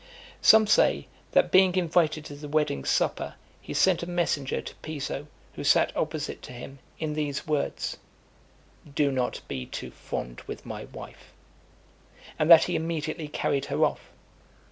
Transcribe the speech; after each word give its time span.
(269) 0.41 0.41
Some 0.41 0.65
say, 0.65 1.07
that 1.33 1.51
being 1.51 1.75
invited 1.75 2.25
to 2.25 2.33
the 2.35 2.47
wedding 2.47 2.83
supper, 2.83 3.35
he 3.61 3.71
sent 3.71 4.01
a 4.01 4.09
messenger 4.09 4.59
to 4.59 4.73
Piso, 4.77 5.27
who 5.53 5.63
sat 5.63 5.95
opposite 5.95 6.41
to 6.41 6.53
him, 6.53 6.79
in 6.97 7.13
these 7.13 7.45
words: 7.45 7.97
"Do 8.95 9.11
not 9.11 9.41
be 9.47 9.67
too 9.67 9.91
fond 9.91 10.41
with 10.47 10.65
my 10.65 10.85
wife," 10.85 11.31
and 12.39 12.49
that 12.49 12.63
he 12.63 12.75
immediately 12.75 13.27
carried 13.27 13.65
her 13.65 13.85
off. 13.85 14.09